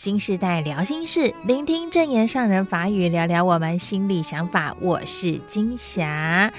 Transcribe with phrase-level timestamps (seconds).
[0.00, 4.74] 新时代聊心事，聆听证言上人法语，聊聊我们心里想法。
[4.80, 6.50] 我是金霞。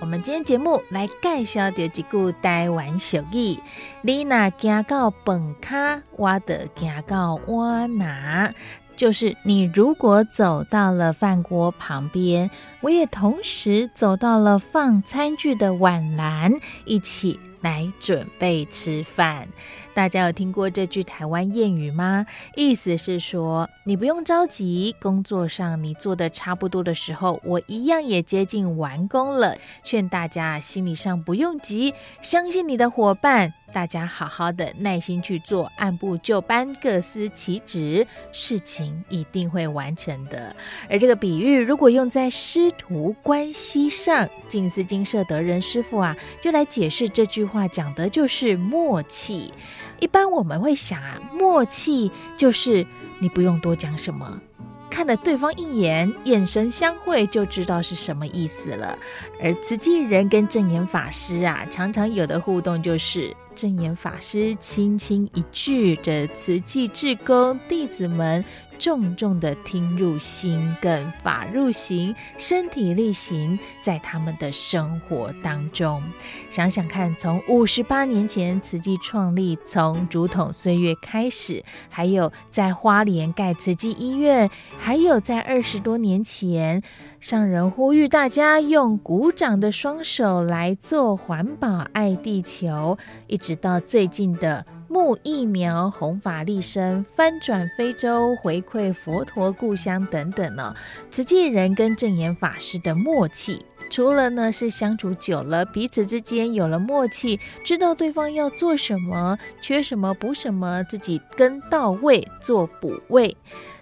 [0.00, 3.58] 我们今天节目来介绍的几句台湾俗语：
[4.02, 8.52] 你若行到本卡，我的行到碗拿。
[8.96, 12.50] 就是你如果走到了饭锅旁边，
[12.82, 16.52] 我也同时走到了放餐具的碗篮，
[16.84, 19.48] 一起来准备吃饭。
[19.92, 22.24] 大家有听过这句台湾谚语吗？
[22.54, 29.56] 意思是说，你不用着急，工作上你做的差不多的时候，我一样也接近完工了。
[29.82, 31.92] 劝大家心理上不用急，
[32.22, 40.54] 相信你的伙伴，大家好好的耐心去做，按部就班，各司其职，事情一定会完成的。
[40.88, 49.52] 而这个比喻如果用在师徒关系上，静思精舍德仁师傅啊，就来解释这句话，讲的就是默契。
[49.98, 52.86] 一般我们会想啊，默契就是
[53.18, 54.40] 你不用多讲什么，
[54.88, 58.98] 看了对方一眼，眼神相会就知道是什么意思了。
[59.42, 63.36] 而慈济人跟证严法师啊，常常有的互动就是。
[63.56, 68.42] 证严法师轻轻一句，这慈济志工弟子们
[68.80, 76.02] 重重的听入心，跟法入行，身体力行在他们的生活当中。
[76.48, 86.82] 想想看，从五十八年前慈济创立，从竹筒岁月开始，还有在花莲盖慈济医院，还有在二十多年前。
[87.20, 100.74] 上人呼吁大家用鼓掌的双手来做环保、爱地球，一直到最近的木疫苗、弘法利生、翻转非洲、回馈佛陀故乡等等呢。
[101.08, 113.36] 慈济人跟证严法师的默契，除了呢是相处久了，彼此之间有了默契，知道对方要做什么、缺什么补什么，自己跟到位做补位。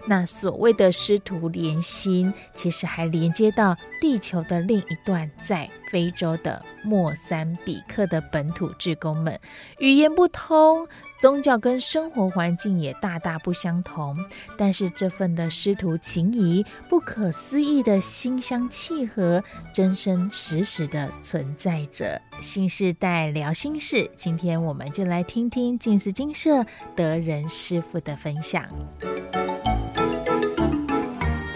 [0.07, 9.37] 那所谓的师徒连心，其实还连接到地球的另一端，在非洲的莫桑比克的本土志工们，
[9.79, 10.87] 语言不通，
[11.19, 14.17] 宗教跟生活环境也大大不相同，
[14.57, 19.43] 但是这份的师徒情谊，不可思议的心相契合，
[19.73, 22.21] 真真实实的存在着。
[22.39, 26.65] 新时代聊心事，今天我们就来听听静思精舍
[26.95, 28.63] 德仁师父的分享。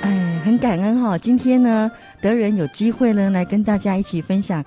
[0.02, 1.90] 哎很感恩哈，今天呢，
[2.22, 4.62] 德仁有机会呢来跟大家一起分享。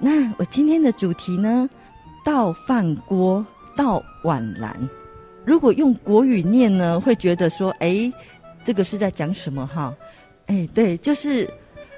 [0.00, 1.70] 那我今天的主题呢，
[2.24, 4.76] 倒饭锅到碗篮。
[5.44, 8.12] 如果用国语念呢，会觉得说，哎，
[8.62, 9.94] 这个是在讲什么哈？
[10.46, 11.48] 哎，对，就是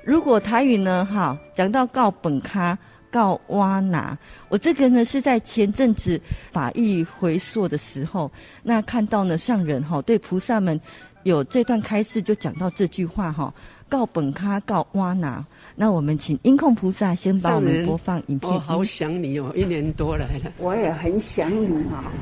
[0.05, 2.79] 如果台语呢，哈，讲到告本咖
[3.11, 4.17] 告挖拿，
[4.49, 6.21] 我这个呢是在前阵子
[6.53, 8.31] 法义回溯的时候，
[8.63, 10.81] 那看到呢上人哈对菩萨们。
[11.25, 13.55] 有这段开示就讲到这句话哈，
[13.89, 15.47] 告本咖告挖拿。
[15.75, 18.53] 那我们请音控菩萨先帮我们播放影片。
[18.53, 20.53] 我好想你哦，一年多来了。
[20.59, 22.13] 我也很想你啊。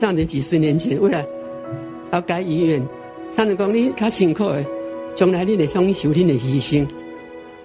[0.00, 1.24] 上人几十年前为了
[2.12, 2.82] 要盖医院，
[3.30, 4.64] 上人讲你较辛苦的，
[5.14, 6.86] 将来你得享受你的牺牲，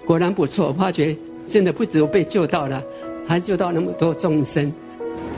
[0.04, 0.72] 果然不错。
[0.74, 1.16] 发觉
[1.48, 2.82] 真的不只有被救到了，
[3.26, 4.72] 还救到那么多众生。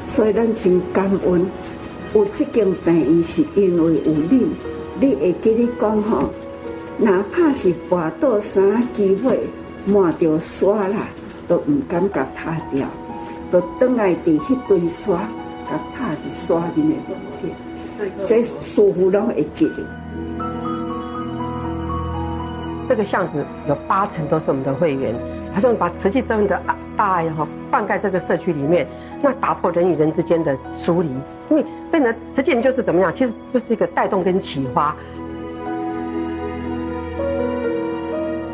[0.07, 1.47] 所以咱真感恩，
[2.15, 4.49] 有这间病院是因为有你。
[5.01, 6.29] 你会给你讲吼，
[7.01, 9.39] 哪怕是跋倒三机会，
[9.87, 10.97] 满着沙啦，
[11.47, 12.89] 都唔敢甲拍掉，
[13.53, 15.13] 都等来伫迄堆沙，
[15.69, 17.15] 甲拍伫沙里面不
[17.47, 17.55] 掉。
[18.27, 19.77] 这舒服拢会记得。
[22.89, 25.15] 这个巷子有八成都是我们的会员，
[25.55, 26.61] 好像把慈济这样的
[26.97, 28.85] 大爱哈灌溉这个社区里面，
[29.23, 31.09] 那打破人与人之间的疏离。
[31.49, 34.97] 因为变成慈济人就是怎么样，其实就是一个带动跟启发。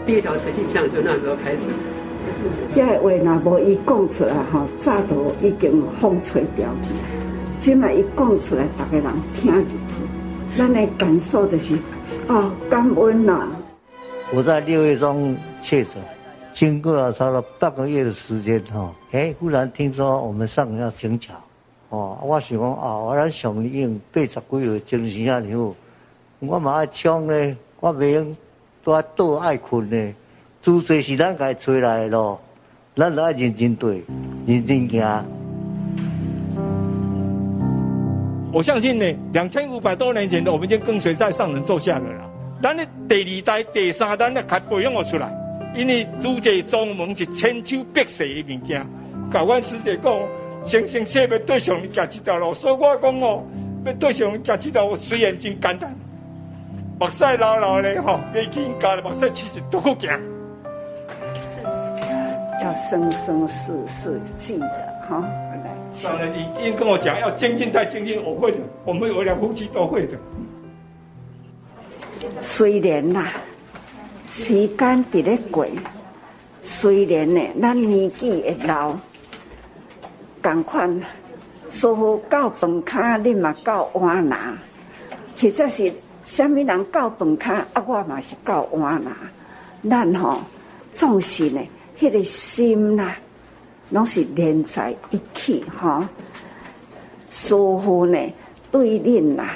[0.06, 1.60] 第一条慈济巷就那时候开始。
[2.70, 6.90] 这个话若无伊讲出来哈，早都已经风吹掉去。
[7.58, 9.04] 今麦伊讲出来，大家人
[9.34, 11.76] 听进去，咱的感受就是
[12.28, 13.48] 啊，感恩呐。
[14.34, 15.92] 我在六月中确诊，
[16.52, 21.30] 经过了差不多半个月的时间哈，哎，忽然听说我们上人要请假。
[21.88, 25.74] 哦，我想讲啊，我来上映八十几号精神啊，然后
[26.40, 28.36] 我嘛爱抢咧，我袂用
[28.84, 30.14] 都爱倒爱困的。
[30.62, 32.40] 诸罪是咱家找来的咯，
[32.96, 34.04] 咱都爱认真对，
[34.46, 35.24] 认真行。
[38.52, 42.30] 我相信呢，两千五百多年前的我们已经跟随在上人座下了啦。
[42.62, 45.32] 咱的第二代、第三代呢，还培养我出来，
[45.74, 48.86] 因为诸罪宗门是千秋百世的物件。
[49.32, 50.14] 教官师姐讲。
[50.66, 53.44] 生生世世要对上你行这条路，所以我讲哦，
[53.84, 55.94] 要对上行这条路虽然真简单，
[56.98, 60.10] 目屎流流的吼，未见家的目屎其实都够行。
[62.62, 64.68] 要生生世世记得
[65.08, 65.22] 哈。
[66.02, 70.16] 当然，你应跟我讲要精进再精进，我会的，我们我两夫妻都会的。
[72.40, 73.26] 虽然呐，
[74.26, 75.66] 时间在咧过，
[76.62, 78.96] 虽然呢，咱年纪会老，
[80.42, 81.00] 同款，
[81.70, 84.56] 师父到饭卡，你嘛到碗拿，
[85.36, 85.92] 或者是
[86.24, 89.12] 虾米人到饭卡，啊，我嘛是到碗啦，
[89.88, 90.40] 咱吼
[90.92, 91.60] 总是呢，
[91.98, 93.14] 迄个心呐，
[93.90, 96.08] 拢是连在一起哈。
[97.30, 98.18] 师傅呢，
[98.70, 99.50] 对恁呐。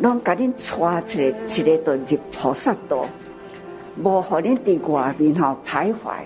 [0.00, 3.06] 拢甲恁带一个一个到入菩萨道，
[4.02, 6.20] 无互恁伫外面吼徘徊。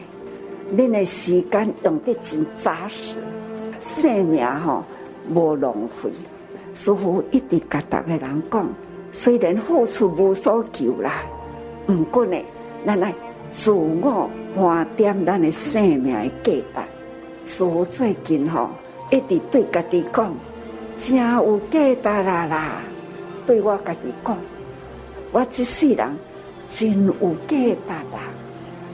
[0.77, 3.17] 恁的时间用得真扎实，
[3.81, 4.85] 生命吼
[5.29, 5.73] 无浪
[6.03, 6.11] 费。
[6.75, 8.69] 师傅一直甲逐个人讲，
[9.13, 11.23] 虽然付出无所求啦，
[11.89, 12.37] 毋过呢，
[12.87, 13.15] 咱来
[13.51, 16.81] 自我盘点咱的生命的价值。
[17.47, 18.71] 师父最近吼
[19.11, 20.33] 一直对家己讲，
[20.97, 22.83] 真有价值啦啦。
[23.47, 24.39] 对我家己讲，
[25.33, 26.09] 我这世人
[26.69, 27.75] 真有价值
[28.13, 28.21] 啦！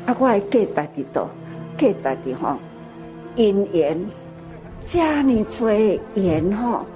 [0.06, 1.28] 啊，我的价值伫倒，
[1.76, 2.56] 价值伫吼
[3.34, 4.00] 因缘，
[4.86, 5.70] 这么多
[6.14, 6.86] 缘吼，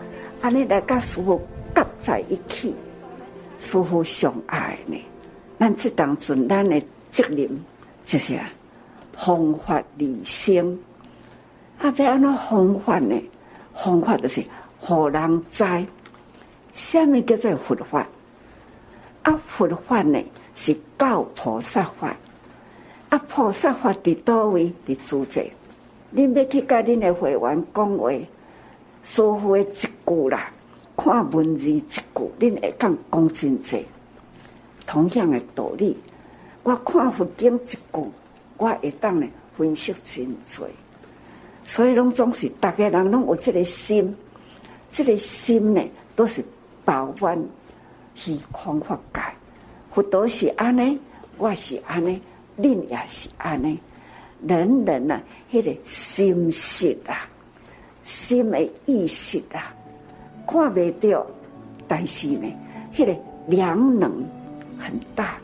[0.41, 1.39] 安尼来甲师父
[1.75, 2.75] 夹在一起，
[3.61, 4.97] 师父上爱呢。
[5.59, 7.49] 咱这当阵咱的责任
[8.05, 8.51] 就是啊，
[9.15, 10.77] 弘法利生。
[11.79, 13.15] 啊，要安怎方法呢？
[13.75, 14.43] 方法就是
[14.81, 15.65] 互人知。
[16.73, 18.07] 什么叫做佛法？
[19.23, 20.19] 啊，佛法呢
[20.55, 22.17] 是教菩萨法。
[23.11, 24.73] 啊，菩萨法伫叨位？
[24.87, 25.47] 伫自在。
[26.15, 28.11] 恁要去甲恁的会员讲话，
[29.03, 30.51] 师父的一句啦，
[31.03, 32.03] 看文字一句，
[32.39, 33.87] 恁会讲讲真济。
[34.87, 35.97] 同样的道理，
[36.63, 38.13] 我看佛经一句，
[38.59, 39.27] 我会当呢
[39.57, 40.63] 分析真济。
[41.65, 44.15] 所以拢总是大家人拢有这个心，
[44.91, 45.83] 这个心呢
[46.15, 46.45] 都是。
[46.83, 47.49] 保温
[48.15, 49.21] 虚空法界，
[49.93, 50.99] 佛陀是安尼，
[51.37, 52.21] 我是安尼，
[52.59, 53.79] 恁也是安尼。
[54.45, 57.29] 人人啊，迄个心识啊，
[58.03, 59.73] 心的意识啊，
[60.51, 61.25] 看未到，
[61.87, 62.53] 但是呢，
[62.93, 63.17] 迄个
[63.47, 64.11] 量能
[64.77, 65.39] 很大。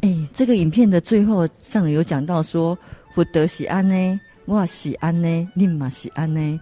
[0.00, 2.78] 哎，这个影片的最后上有讲到说，
[3.14, 6.60] 佛德喜安呢，我喜安尼，恁嘛喜安呢。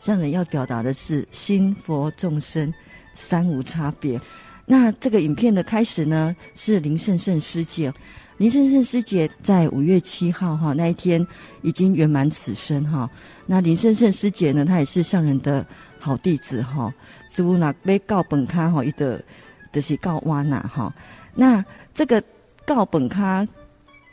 [0.00, 2.72] 上人要表达的是心佛众生。
[3.16, 4.20] 三无差别。
[4.66, 7.94] 那这个影片的开始呢，是林胜胜师姐。
[8.38, 11.24] 林胜胜师姐在五月七号哈那一天
[11.62, 13.08] 已经圆满此生哈。
[13.46, 15.64] 那林胜胜师姐呢，她也是上人的
[16.04, 16.92] 好弟子哈。
[17.30, 19.24] 师父那被告本咖哈，一的
[19.72, 20.92] 就是告瓦拿哈。
[21.34, 21.64] 那
[21.94, 22.22] 这个
[22.66, 23.46] 告本咖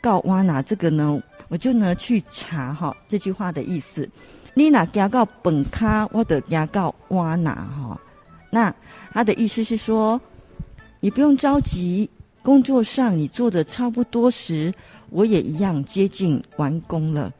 [0.00, 4.08] 告瓦拿这个呢，我就呢去查哈这句话的意思。
[4.54, 8.00] 你哪加告本咖，我得加告瓦拿哈。
[8.50, 8.74] 那
[9.12, 10.20] 他的意思是说，
[11.00, 12.08] 你不用着急，
[12.42, 14.72] 工作上你做的差不多时，
[15.10, 17.32] 我也一样接近完工了。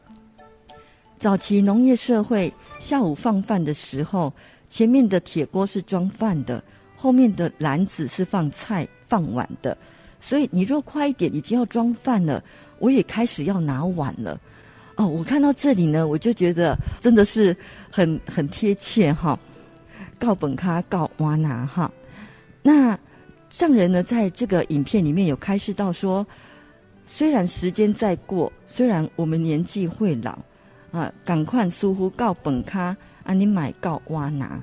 [1.23, 4.35] 早期农业社会，下午放饭的时候，
[4.69, 6.61] 前面的铁锅是装饭的，
[6.97, 9.79] 后面的篮子是放菜放碗的。
[10.19, 12.43] 所以你若快一点，已经要装饭了，
[12.81, 14.37] 我也开始要拿碗了。
[14.97, 17.57] 哦，我看到这里呢，我就觉得真的是
[17.89, 19.39] 很很贴切哈。
[20.19, 21.89] 告本咖告瓦拿哈，
[22.63, 22.99] 那
[23.49, 26.27] 上人呢，在这个影片里面有开示到说，
[27.07, 30.37] 虽然时间在过，虽然我们年纪会老
[30.93, 34.63] 啊，赶快疏忽告本咖啊，你买告瓦拿，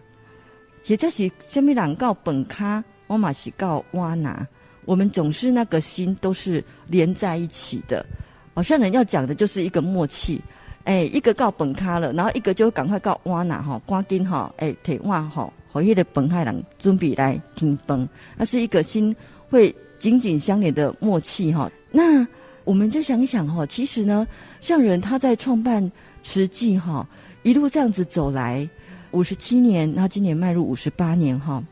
[0.86, 4.48] 也就是什么人告本咖，我嘛是告瓦拿，
[4.86, 8.06] 我们总是那个心都是连在一起的。
[8.54, 10.42] 好像人要讲的就是一个默契。
[10.86, 18.08] 哎，一个告本卡了，然后一个就赶快告瓦拿哈，赶紧哈，哎，提瓦哈，和那个本海人准备来听崩，
[18.38, 19.16] 那是一个心
[19.50, 21.70] 会紧紧相连的默契哈。
[21.92, 22.26] 那
[22.64, 24.26] 我们就想一想哈，其实呢，
[24.62, 25.92] 像人他在创办
[26.30, 27.10] 慈济哈，
[27.42, 28.70] 一路这样子走来
[29.10, 31.64] 五十七年，然后今年迈入五十八年哈，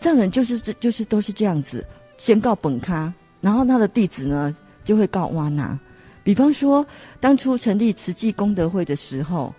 [0.00, 1.86] 上人就是这就是都是这样子，
[2.18, 4.52] 先告本卡，然后他的弟子呢
[4.82, 5.78] 就会告瓦拿。
[6.24, 6.84] 比方说，
[7.20, 9.54] 当初成立慈济功德会的时候，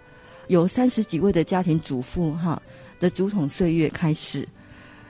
[0.50, 2.62] 有三十几位的家庭主妇哈
[3.00, 4.46] 的竹筒岁月开始。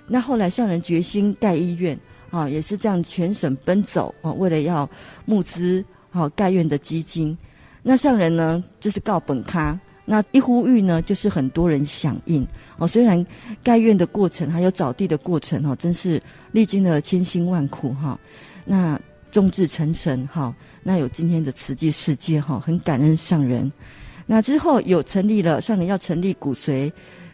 [0.05, 4.87] 那后来上人决心盖医院啊，也是这样全省奔走啊，为了要
[5.25, 7.35] 募资好盖院的基金。
[7.83, 12.45] 那上人呢，就是告本咖那一呼吁呢，就是很多人响应
[12.77, 12.87] 哦。
[12.87, 13.25] 虽然
[13.61, 16.21] 盖院的过程还有找地的过程哦，真是
[16.51, 18.17] 历经了千辛万苦哈。
[18.65, 18.99] 那
[19.31, 23.71] 众志成城哈，那有今天的慈济世界哈，很感恩上人。
[24.25, 26.91] 那之后有成立了上人要成立骨髓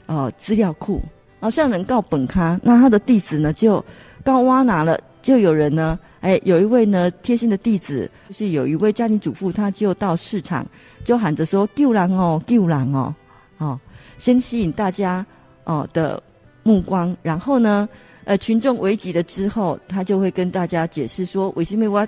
[0.08, 1.01] 呃资料库
[1.39, 3.84] 啊，上人告本咖，那他的弟子呢就
[4.24, 10.65] 告挖拿了，就有人呢，哎，有一位呢贴心的弟子，就是有一位家庭主妇，他就到市场。
[11.05, 13.13] 就喊着说救人哦，救人哦，
[13.59, 13.79] 哦，
[14.17, 15.24] 先吸引大家
[15.65, 16.19] 哦的
[16.63, 17.88] 目光，然后呢，
[18.24, 22.07] 呃，群众围集了之后，他就会跟大家解释说，为什么我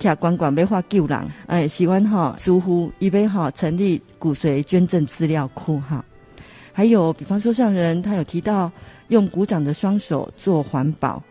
[0.00, 1.30] 徛关关要画救人？
[1.48, 6.02] 哎，喜欢哈，疏忽一杯哈，成立骨髓捐赠资料库哈。
[6.72, 8.72] 还有，比方说上人他有提到
[9.08, 11.22] 用鼓掌的双手做环保，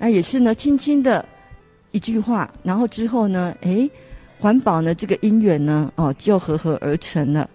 [0.00, 1.24] 那也是呢，轻轻的
[1.92, 3.88] 一句话，然后之后呢，哎。
[4.42, 7.46] 环保呢，这个因缘呢，哦，就合合而成了。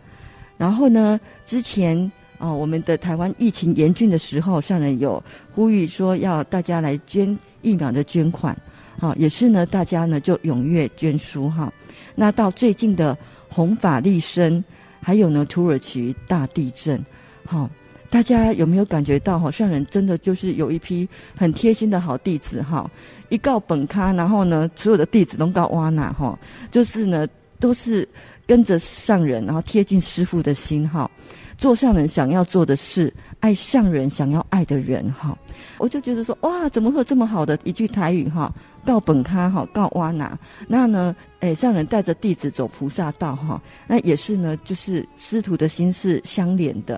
[0.55, 8.55] 然后呢，之前哦，我们的台湾疫情严峻的时候，上人有呼吁说要大家来捐疫苗的捐款，
[8.99, 11.73] 好、哦，也是呢，大家呢就踊跃捐书哈、
[12.13, 13.17] 那到最近的
[13.49, 14.63] 弘法利生，
[15.01, 17.03] 还有呢土耳其大地震，
[17.45, 17.67] 好、
[18.15, 19.51] 大家有没有感觉到哈？
[19.51, 21.05] 上人真的就是有一批
[21.35, 22.89] 很贴心的好弟子哈，
[23.27, 26.39] 一告本咖，然后呢，所有的弟子都告哇那哈，
[26.71, 27.27] 就是呢，
[27.59, 28.07] 都是
[28.47, 31.11] 跟着上人，然后贴近师傅的心哈，
[31.57, 35.37] 做上人想要做的事，爱上人想要爱的人哈。
[35.77, 38.49] 我就觉得说哇，怎么会有这么好的一句台语哈？
[38.85, 46.97] 告本咖哈，告哇那，那呢，诶，上人带着弟子走菩萨道哈，那也是呢，就是师徒的心是相连的。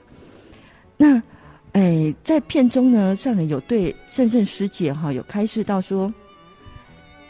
[0.98, 1.22] 那，
[1.74, 6.12] 诶，在片中呢，上人有对圣圣师姐哈有开示到说，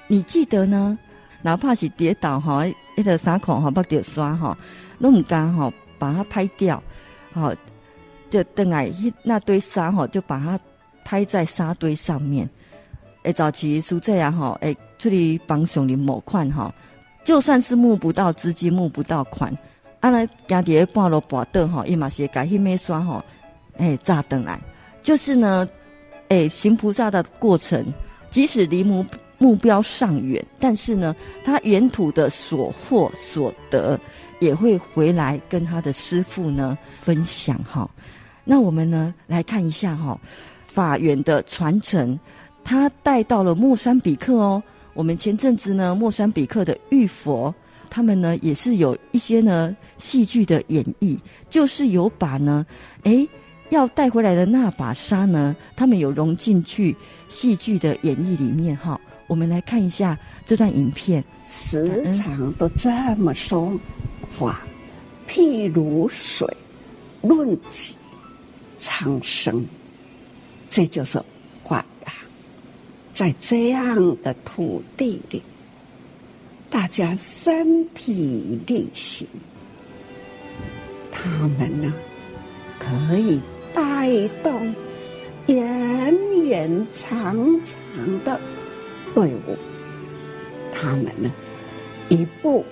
[0.08, 0.98] 你记得呢，
[1.42, 4.58] 哪怕是跌倒哈，一个伤口哈，不掉刷哈，
[5.02, 5.70] 都唔敢哈，
[6.00, 6.82] 把它拍掉，
[7.34, 7.54] 好，
[8.30, 8.90] 就等来
[9.22, 10.58] 那堆沙哈，就把它
[11.04, 12.50] 拍在沙堆上面。
[13.24, 16.74] 诶，早期是这样哈，诶，出去帮上人募款哈，
[17.26, 19.52] 就算是募不到资金，募不到款，
[20.00, 23.22] 啊那家底半路跋倒哈，伊嘛是会改迄枚刷哈。
[23.78, 24.60] 哎，炸灯来，
[25.02, 25.68] 就是呢，
[26.30, 27.86] 哎，行菩萨的过程，
[28.30, 29.06] 即使离目
[29.38, 31.16] 目标尚远，但是呢，
[31.46, 34.00] 他沿途的所获所得，
[34.40, 37.90] 也会回来跟他的师父呢分享哈。
[38.44, 40.20] 那我们呢来看一下哈，
[40.66, 42.20] 法缘的传承，
[42.64, 44.62] 他带到了莫桑比克哦。
[44.94, 47.54] 我们前阵子呢，莫桑比克的玉佛，
[47.90, 51.18] 他们呢也是有一些呢戏剧的演绎，
[51.50, 52.66] 就是有把呢，
[53.04, 53.28] 哎。
[53.70, 55.56] 要带回来的那把沙呢？
[55.76, 56.96] 他们有融进去
[57.28, 59.00] 戏剧的演绎里面哈。
[59.28, 61.24] 我们来看一下这段影片。
[61.50, 63.78] 时常都这么说
[64.38, 64.62] 话，
[65.28, 66.48] 譬如水
[67.22, 67.96] 论起
[68.80, 69.66] 苍生，
[70.70, 71.22] 这就是
[71.64, 72.12] 话啊。
[73.14, 75.42] 在这样的土地里，
[76.70, 79.28] 大家身体力行，
[81.12, 81.94] 他们呢
[82.80, 83.42] 可以。
[83.78, 84.74] 带动
[85.46, 86.12] 延
[86.48, 88.42] 延长长的
[89.14, 89.56] 队伍，
[90.72, 91.32] 他们呢，
[92.10, 92.66] 一步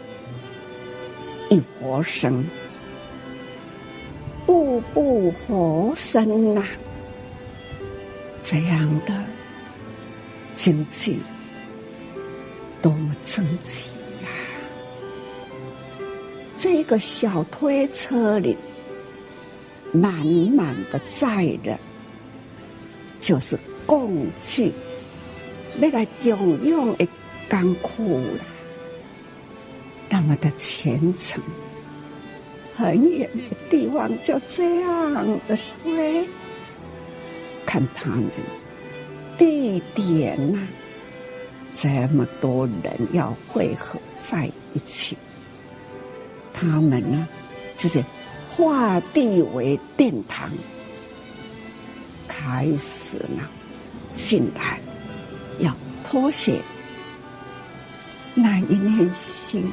[1.51, 2.43] 一活生，
[4.47, 6.63] 步步活生呐、
[8.41, 9.13] 这样的
[10.55, 11.19] 经济
[12.81, 13.91] 多么争气
[14.23, 14.29] 呀！
[16.57, 18.57] 这个小推车里。
[19.95, 21.79] 满满的载人，
[23.19, 24.71] 就是共去
[25.79, 27.07] 要来供养的
[27.49, 28.43] 艰苦了。
[30.09, 31.41] 那么的虔诚，
[32.75, 36.27] 很远的地方就这样的推，
[37.65, 38.29] 看他们
[39.37, 40.67] 地点呐、
[41.73, 45.17] 这么多人要汇合在一起，
[46.53, 47.27] 他们呢，
[47.77, 48.03] 就是。
[48.55, 50.49] 化地为殿堂，
[52.25, 53.51] 开始了
[54.11, 54.79] 进来，
[55.59, 56.61] 要脱鞋，
[58.33, 59.69] 那一念心，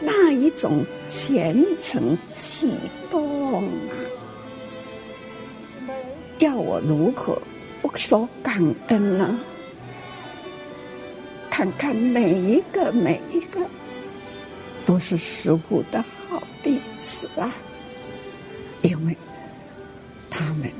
[0.00, 2.72] 那一种虔诚启
[3.10, 3.92] 动啊！
[6.38, 7.38] 要我如何
[7.82, 9.38] 不说感恩呢？
[11.50, 13.60] 看看每一个每一个，
[14.86, 16.02] 都是师父的。
[16.30, 16.42] 好
[17.00, 17.52] 子啊，
[18.82, 19.16] 因为
[20.28, 20.70] 他们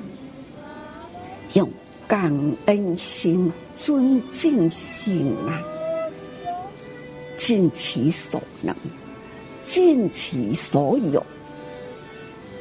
[1.54, 1.68] 用
[2.06, 2.32] 感
[2.66, 5.60] 恩心、尊敬心啊，
[7.36, 8.76] 尽其所能，
[9.62, 11.24] 尽其所有，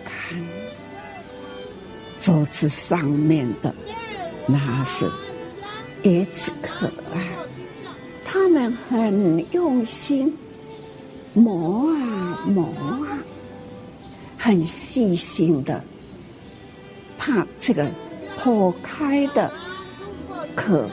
[0.06, 0.40] 看
[2.18, 3.74] 桌子上面的
[4.48, 5.06] 那是
[6.04, 7.20] 椰子壳啊，
[8.24, 10.34] 他们很用心
[11.34, 12.99] 磨啊磨啊，
[14.50, 15.80] 很细心的，
[17.20, 17.88] 怕这个
[18.36, 19.54] 破开的
[20.56, 20.90] 壳，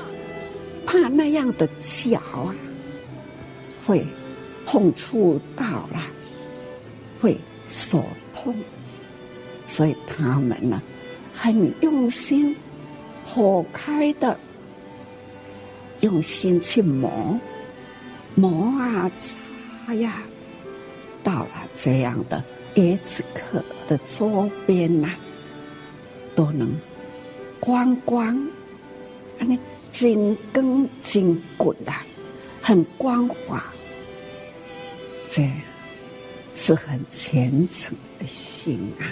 [0.85, 2.55] 怕那样的脚啊
[3.87, 4.07] 会
[4.67, 6.03] 碰触到了，
[7.19, 8.55] 会所痛，
[9.67, 10.83] 所以他们呢
[11.33, 12.55] 很用心
[13.25, 14.39] 破开的，
[16.03, 17.41] 用心去磨
[18.35, 20.23] 磨啊擦呀，
[21.23, 22.45] 到了这样的
[22.77, 25.11] 椰子壳的周边呐、
[26.35, 26.75] 都能
[27.59, 28.37] 光光，
[29.39, 29.59] 啊那
[29.91, 32.05] 紧绷紧骨啊，
[32.63, 33.63] 很光滑。
[35.29, 35.51] 这
[36.55, 39.09] 是很虔诚的心啊！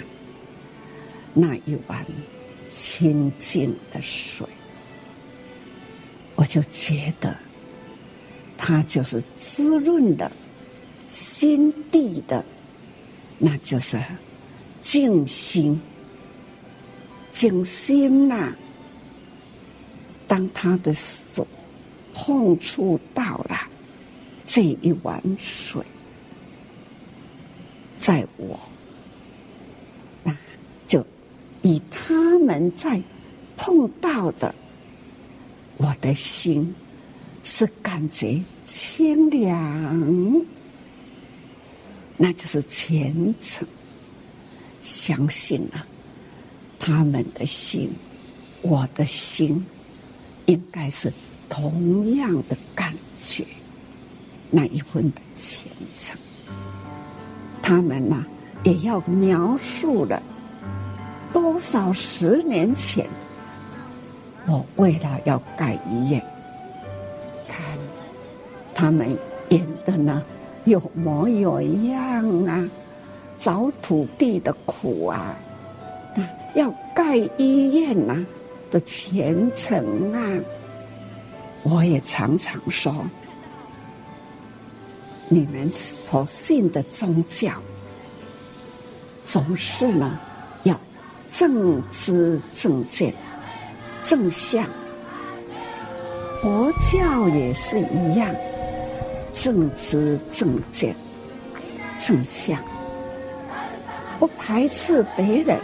[1.33, 2.05] 那一碗
[2.71, 4.47] 清净的水，
[6.35, 7.35] 我就觉得
[8.57, 10.31] 它就是滋润了
[11.09, 12.45] 心地的，
[13.37, 13.99] 那就是
[14.81, 15.79] 静心。
[17.31, 18.55] 静心呐、啊，
[20.25, 21.45] 当他的手
[22.13, 23.59] 碰触到了
[24.45, 25.83] 这一碗水。
[27.99, 28.57] 在我，
[30.23, 30.33] 那
[30.87, 31.05] 就
[31.61, 33.01] 以他们在
[33.57, 34.55] 碰到的，
[35.77, 36.73] 我的心
[37.43, 40.45] 是感觉清凉，
[42.17, 43.67] 那就是虔诚，
[44.81, 45.87] 相信了、啊、
[46.79, 47.93] 他们的心，
[48.61, 49.65] 我的心
[50.45, 51.11] 应该是
[51.49, 53.45] 同样的感觉，
[54.49, 56.17] 那一份的虔诚。
[57.61, 58.25] 他们呢，
[58.63, 60.21] 也要描述了
[61.33, 63.07] 多少十年前，
[64.47, 66.23] 我为了要盖医院，
[67.47, 67.59] 看
[68.73, 69.17] 他们
[69.49, 70.23] 演的呢，
[70.65, 72.69] 有模有样啊，
[73.37, 75.37] 找土地的苦啊，
[76.15, 78.25] 啊，要盖医院、啊、
[78.69, 80.39] 的虔诚啊，
[81.63, 82.93] 我也常常说。
[85.27, 87.51] 你们所信的宗教，
[89.23, 90.19] 总是呢
[90.63, 90.79] 要
[91.27, 93.13] 正知正见、
[94.03, 94.65] 正向。
[96.41, 98.33] 佛教也是一样，
[99.35, 100.95] 正知正见、
[101.99, 102.57] 正向，
[104.17, 105.59] 不排斥别人，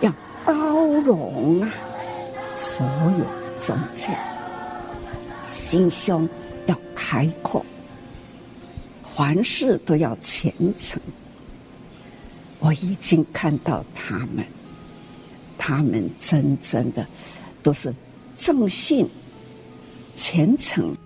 [0.00, 0.12] 要
[0.44, 0.52] 包
[1.04, 1.72] 容啊
[2.56, 4.12] 所有的宗教，
[5.46, 6.28] 心胸
[6.66, 7.64] 要开阔。
[9.14, 11.00] 凡事都要虔诚，
[12.58, 14.44] 我已经看到他们，
[15.56, 17.06] 他们真正的
[17.62, 17.94] 都是
[18.34, 19.08] 正信、
[20.16, 20.96] 虔诚，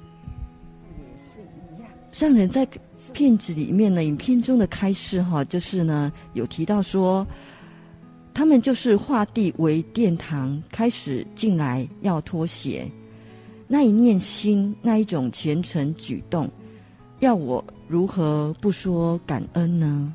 [2.16, 2.66] 上人在
[3.12, 7.26] 片子里面呢，影片中的开示哈，就是呢有提到说，
[8.32, 12.90] 他们就是化地为殿堂，开始进来要脱鞋，
[13.68, 16.50] 那一念心，那一种虔诚举动，
[17.20, 17.62] 要我。
[17.86, 20.10] 如何不说感恩呢？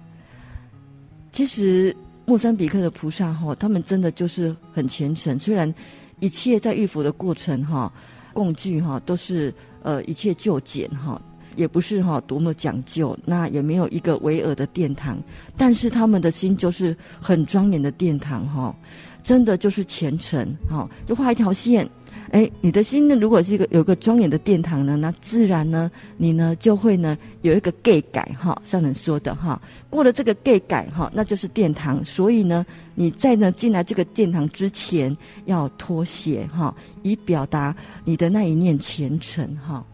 [1.31, 5.37] 其实莫桑比克的菩萨哈，他们真的就是很虔诚。
[5.37, 5.71] 虽然
[6.19, 7.93] 一切在浴佛的过程哈，
[8.33, 11.21] 供具哈都是呃一切就简哈，
[11.55, 15.17] 也不是哈多么讲究，那也没有一个巍峨的殿堂，
[15.57, 18.75] 但是他们的心就是很庄严的殿堂哈，
[19.23, 21.87] 真的就是虔诚哈，就画一条线。
[22.31, 23.15] 哎，你的心呢？
[23.15, 32.03] 如果是一个有个庄严的殿堂呢，那自然呢，你呢就会呢有一个盖改哈，上人说的哈，过了这个盖改哈，那就是殿堂。
[32.05, 39.85] 所以呢，你在呢进来这个殿堂之前要脱鞋哈，以表达你的那一念虔诚哈。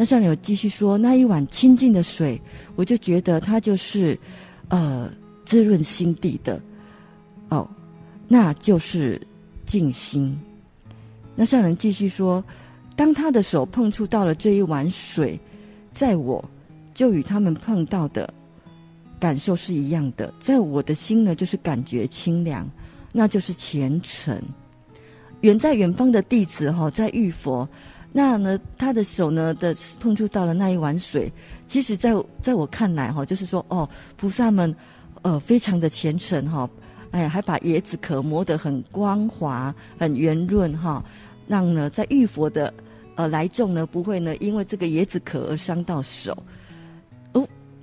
[0.00, 2.40] 那上人有继续说，那一碗清净的水，
[2.74, 4.18] 我就觉得它就是
[4.68, 5.12] 呃
[5.44, 6.58] 滋润心地的
[7.50, 7.68] 哦，
[8.26, 9.20] 那就是
[9.66, 10.40] 静心。
[11.34, 12.42] 那上人继续说，
[12.96, 15.38] 当他的手碰触到了这一碗水，
[15.92, 16.42] 在我
[16.94, 18.32] 就与他们碰到的
[19.18, 22.66] 感受是一样的，在我的心呢，就是感觉清凉，
[23.12, 24.42] 那就是虔诚。
[25.42, 27.68] 远在远方的弟子哈，在浴佛，
[28.12, 31.32] 那呢，他的手呢的碰触到了那一碗水，
[31.68, 34.74] 其实在在我看来哈，就是说哦，菩萨们
[35.22, 36.68] 呃非常的虔诚哈，
[37.12, 41.04] 哎，还把椰子壳磨得很光滑、很圆润哈。
[41.46, 42.72] 让呢，在浴佛的
[43.14, 46.36] 呃来众呢，不会呢因为这个椰子壳而伤到手。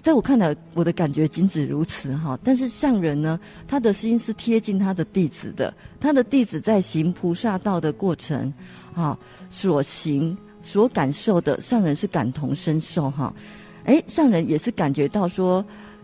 [0.08, 2.40] 在我看来，我的感觉仅止如此哈。
[2.42, 8.54] 但是上人呢，他的心是贴近他的弟子的，他的弟子在行菩萨道的过程，
[8.94, 13.36] 哈，所行所感受的，上人是感同身受哈。
[13.84, 15.62] 哎，上人也是感觉到说，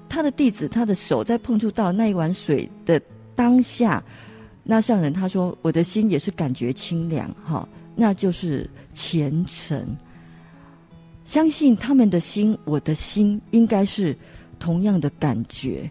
[0.10, 3.02] 他的弟子他的手在碰触到那一碗水的
[3.38, 4.04] 当下，
[4.64, 9.96] 那上人他说，我的心也是感觉清凉哈，那就是虔诚。
[11.26, 14.16] 相信他们的心，我的心应该是
[14.60, 15.90] 同样的感觉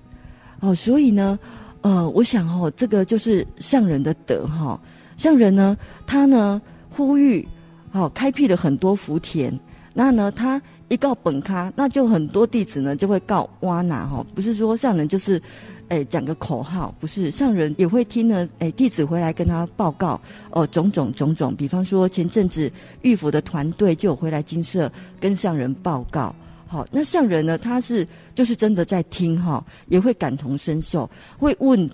[0.60, 0.74] 哦。
[0.74, 1.38] 所以呢，
[1.80, 4.80] 呃，我想哦，这个就是上人的德哈。
[5.16, 7.46] 上人呢，他呢呼吁，
[7.90, 9.58] 好、哦、开辟了很多福田。
[9.94, 14.24] 那呢，他一告本咖，那就很多弟子呢就会告挖拿哈。
[14.34, 15.40] 不是说上人就是。
[15.92, 18.48] 哎，讲个口号，不是上人也会听呢。
[18.60, 20.18] 哎，弟子回来跟他报告
[20.50, 21.54] 哦，种种种种。
[21.54, 26.34] 比方说前阵子玉府的团队就回来金舍跟上人报告。
[26.66, 31.90] 好，那上人呢，他是就是真的在听哈，也会感同身受，会问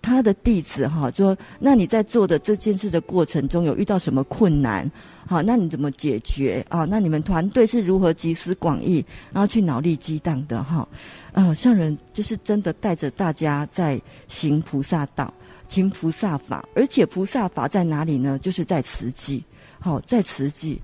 [0.00, 4.88] 他的弟子哈，说：那你在做的这件事的过程中有遇到什么困难？
[5.26, 6.84] 好，那你怎么解决啊？
[6.84, 10.86] 那你们团队是如何集思广益，然后去脑力激荡的哈？
[11.34, 15.34] 呃，上人就是真的带着大家在行菩萨道，
[15.68, 18.38] 行菩萨法，而且菩萨法在哪里呢？
[18.38, 19.44] 就是在慈济。
[19.80, 20.80] 好，在慈济。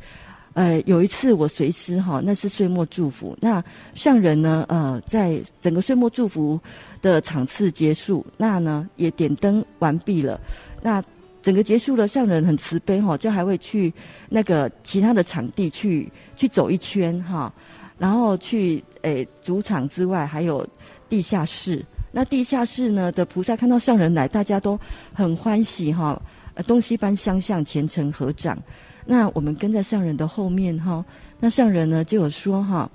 [0.55, 3.39] 呃，有一次我随师哈，那是岁末祝福。
[3.41, 3.63] 那
[3.95, 6.61] 上人呢，呃，在整个岁末祝福
[7.01, 10.41] 的场次结束，那呢也点灯完毕了。
[10.83, 11.03] 那
[11.41, 13.95] 整个结束了，上人很慈悲哈，就还会去
[14.29, 17.55] 那个其他的场地去去走一圈哈，
[18.01, 20.67] 然后去诶主场之外还有
[21.07, 21.85] 地下室。
[22.11, 24.77] 那地下室呢的菩萨看到上人来，大家都
[25.15, 26.21] 很欢喜哈，
[26.67, 28.59] 东西班相向虔诚合掌。
[29.05, 31.05] 那我们跟在上人的后面哈，
[31.39, 32.91] 那上人呢就有说哈，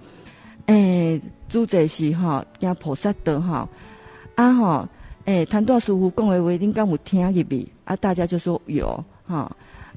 [0.65, 3.69] 诶，主这是哈，加菩萨德哈，
[4.35, 4.89] 啊哈。
[5.25, 7.71] 哎，谈多师傅讲的话，恁敢有听入去？
[7.83, 9.49] 啊，大家就说有哈。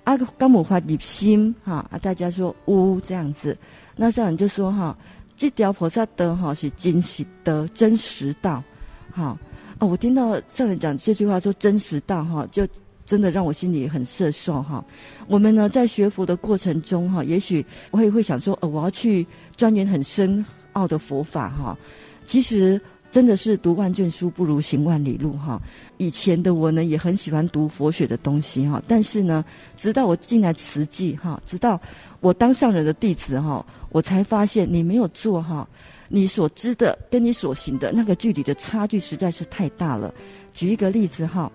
[0.08, 1.86] 啊，敢有发入心哈？
[1.90, 3.54] 啊，大家说呜这样子。
[3.94, 4.96] 那上人就说哈，
[5.36, 8.64] 这条菩萨的哈是真实的真实道。
[9.12, 9.38] 哈
[9.80, 12.66] 哦，我听到上人讲这句话说真实道哈，就
[13.04, 14.82] 真的让我心里很摄受哈。
[15.26, 19.26] 我们呢在学佛的过程中哈，也许我也会想说，呃，我要去
[19.58, 20.42] 钻研很深
[20.72, 21.76] 奥的佛法哈。
[22.24, 22.80] 其实。
[23.10, 25.60] 真的是读万卷书不如行万里路哈。
[25.96, 29.44] 以前的我呢也很喜欢读佛学的东西哈，但是呢，
[29.76, 31.80] 直到我进来慈济哈，直到
[32.20, 35.66] 我当上人的弟子哈，我才发现你没有做哈，
[36.08, 40.12] 你所知的跟你所行的那个距离的差距实在是太大了。
[40.52, 41.50] 举一个例子哈，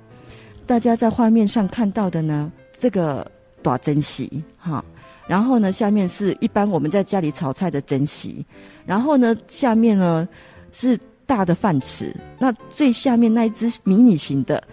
[0.65, 3.29] 大家在画面上看到的呢，这个
[3.61, 4.83] 短珍惜哈，
[5.27, 8.43] 然后呢下面是一般我们在家里炒菜的珍惜，
[8.85, 10.27] 然后呢下面呢
[10.71, 10.99] 是。
[11.33, 14.63] 大的饭匙，那最下面那一只迷你型的，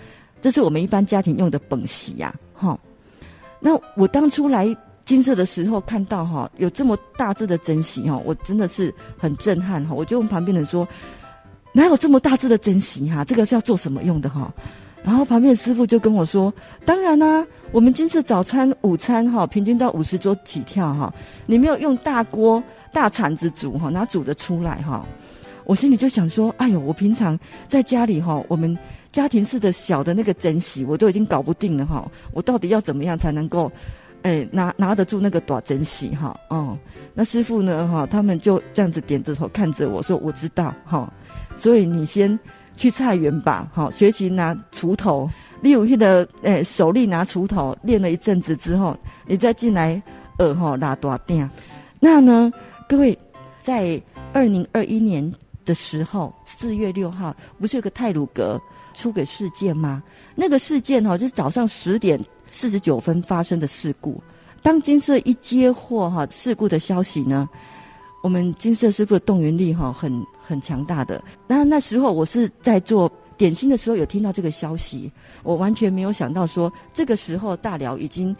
[0.42, 2.78] 这是我们一般家庭用的本席呀，哈。
[3.60, 9.94] 那我当初来金色的时候看到哈，有这么大只的珍惜哈，我真的是很震撼哈。
[9.94, 10.86] 我就问旁边人说，
[11.72, 13.24] 哪有这么大只的珍惜哈？
[13.24, 14.52] 这个是要做什么用的哈？
[15.02, 16.52] 然后旁边的师傅就跟我说，
[16.84, 21.10] 当然啦、我们金色早餐、午餐哈，平均到五十桌起跳哈，
[21.46, 25.06] 你没有用大锅、大铲子煮哈，哪煮得出来哈？
[25.70, 28.76] 我心里就想说，哎呦，我平常在家里哈，我们
[29.12, 32.10] 家庭式的小的那个珍惜，我都已经搞不定了哈。
[32.32, 33.70] 我到底要怎么样才能够，
[34.22, 36.36] 哎，拿拿得住那个大珍惜哈？
[36.48, 36.76] 哦，
[37.14, 41.08] 那师傅呢哈，他们就这样子点着头看着我说，我知道哈。
[41.54, 42.36] 所以你先
[42.76, 45.30] 去菜园吧，哈，学习拿锄头，
[45.62, 50.02] 利用的哎手力拿锄头练了一阵子之后，你再进来
[50.36, 51.48] 呃哈拉大钉。
[52.00, 52.52] 那呢，
[52.88, 53.16] 各位
[53.60, 54.02] 在
[54.32, 55.32] 二零二一年。
[55.70, 58.60] 的时候，四月六号不是有个泰鲁阁
[58.92, 60.02] 出轨事件吗？
[60.34, 64.20] 那个事件哈，就是早上十点四十九分发生的事故。
[64.62, 67.48] 当金色一接获哈事故的消息呢，
[68.24, 71.22] 我们金色师傅的动员力哈很很强大的。
[71.46, 75.08] 那那时候我是在做点心的时候有听到这个消息，
[75.44, 78.34] 我完全没有想到说这个时候大寮已经。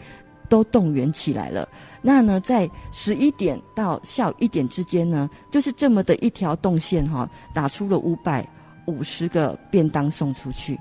[0.51, 1.65] 都动员起来了。
[2.01, 8.45] 那呢，在十一点到下午一点之间呢，就是这么的一条动线哈，打出了五百
[8.85, 10.77] 五十个便当送出去。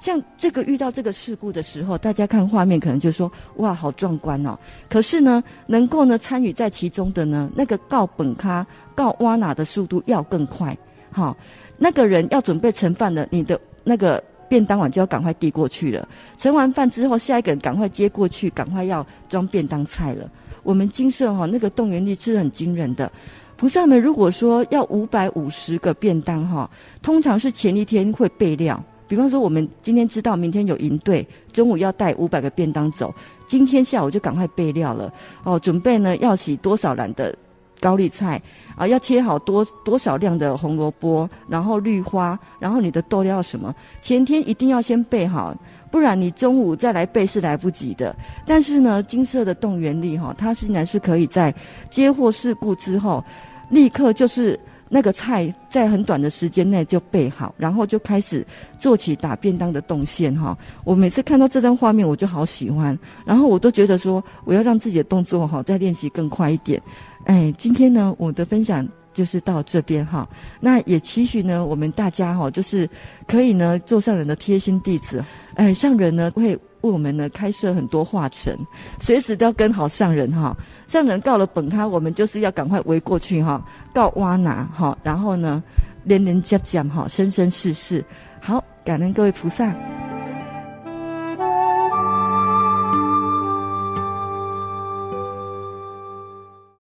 [0.00, 4.58] 像这个遇到这个事故的时候，大家看画面可能就说哇，好壮观哦。
[4.90, 10.76] 可是呢，能够呢参与在其中的呢，那个告本咖告挖哪的速度要更快。
[11.12, 11.36] 哈，
[11.78, 14.20] 那个人要准备盛饭的，你的那个。
[14.52, 20.30] 便当碗就要赶快递过去了，盛完饭之后，下一个人赶快接过去，赶快要装便当菜了。
[20.62, 23.10] 我们金舍哈那个动员力是很惊人的，
[23.56, 28.78] 菩萨们如果说要五百五十个便当哈，通常是前一天会备料。
[29.08, 33.14] 比方说，我们今天知道明天有营队，中午要带五百个便当走，
[33.46, 35.10] 今天下午就赶快备料了
[35.44, 37.34] 哦，准备呢要洗多少篮的
[37.82, 38.40] 高丽菜
[38.76, 45.52] 啊，要切好多多少量的红萝卜，然后绿花，然后你的豆料什么，前天一定要先备好，
[45.90, 48.14] 不然你中午再来备是来不及的。
[48.46, 51.52] 但是呢，金色的动员力哈，它仍然是可以在
[51.90, 53.24] 接获事故之后，
[53.68, 54.58] 立刻就是。
[54.94, 58.46] 那个菜在很短的时间内就备好，然后就开始
[58.78, 60.54] 做起打便当的动线哈。
[60.84, 66.78] 我每次看到这张画面，我就好喜欢，然后我都觉得说我要让自己的动作哈再练习更快一点。
[67.24, 70.28] 哎，今天呢，我的分享就是到这边哈。
[70.60, 72.86] 那也期许呢，我们大家哈，就是
[73.26, 75.24] 可以呢做上人的贴心弟子。
[75.54, 76.58] 哎，上人呢会。
[76.82, 78.52] 为我们呢开设很多化程，
[78.98, 80.52] 随时都要跟好上人哈。
[80.92, 85.62] 上人告了本他，我们就是要赶快围过去哈，告挖拿哈，然后呢
[86.04, 88.04] 连连接接哈，生生世世
[88.42, 89.74] 好，感恩各位菩萨。